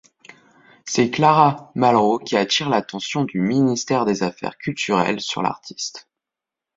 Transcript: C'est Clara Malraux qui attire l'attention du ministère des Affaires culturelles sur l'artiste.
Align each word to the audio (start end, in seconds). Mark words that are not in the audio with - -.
C'est 0.83 1.11
Clara 1.11 1.71
Malraux 1.75 2.17
qui 2.17 2.35
attire 2.35 2.69
l'attention 2.71 3.23
du 3.23 3.39
ministère 3.39 4.03
des 4.03 4.23
Affaires 4.23 4.57
culturelles 4.57 5.21
sur 5.21 5.43
l'artiste. 5.43 6.09